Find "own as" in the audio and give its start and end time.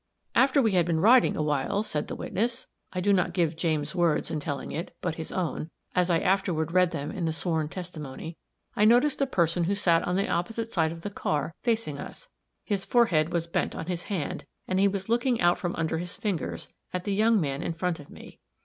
5.31-6.09